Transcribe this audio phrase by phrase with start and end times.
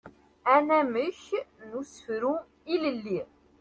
[0.53, 1.21] Anamek
[1.67, 2.33] n usefru
[2.73, 3.21] ilelli.